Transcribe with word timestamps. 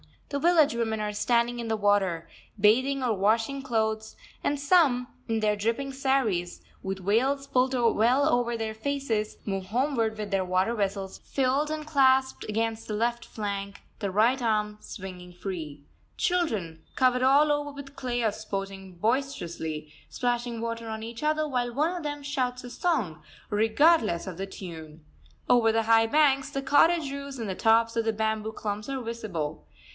The 0.29 0.39
village 0.39 0.73
women 0.73 0.99
are 1.01 1.13
standing 1.13 1.59
in 1.59 1.67
the 1.67 1.77
water, 1.77 2.27
bathing 2.59 3.03
or 3.03 3.13
washing 3.13 3.61
clothes; 3.61 4.15
and 4.43 4.59
some, 4.59 5.09
in 5.27 5.41
their 5.41 5.57
dripping 5.57 5.91
saris, 5.91 6.61
with 6.81 7.05
veils 7.05 7.45
pulled 7.45 7.73
well 7.75 8.27
over 8.27 8.57
their 8.57 8.73
faces, 8.73 9.37
move 9.45 9.67
homeward 9.67 10.17
with 10.17 10.31
their 10.31 10.45
water 10.45 10.73
vessels 10.73 11.19
filled 11.19 11.69
and 11.69 11.85
clasped 11.85 12.45
against 12.49 12.87
the 12.87 12.93
left 12.95 13.25
flank, 13.25 13.81
the 13.99 14.09
right 14.09 14.41
arm 14.41 14.77
swinging 14.79 15.33
free. 15.33 15.83
Children, 16.17 16.81
covered 16.95 17.21
all 17.21 17.51
over 17.51 17.69
with 17.71 17.95
clay, 17.97 18.23
are 18.23 18.31
sporting 18.31 18.93
boisterously, 18.95 19.93
splashing 20.09 20.61
water 20.61 20.87
on 20.87 21.03
each 21.03 21.21
other, 21.23 21.47
while 21.47 21.73
one 21.75 21.95
of 21.95 22.03
them 22.03 22.23
shouts 22.23 22.63
a 22.63 22.71
song, 22.71 23.21
regardless 23.51 24.25
of 24.25 24.37
the 24.37 24.47
tune. 24.47 25.03
Over 25.47 25.71
the 25.73 25.83
high 25.83 26.07
banks, 26.07 26.49
the 26.49 26.63
cottage 26.63 27.11
roofs 27.11 27.37
and 27.37 27.49
the 27.49 27.53
tops 27.53 27.95
of 27.97 28.05
the 28.05 28.13
bamboo 28.13 28.53
clumps 28.53 28.89
are 28.89 28.99
visible. 29.01 29.67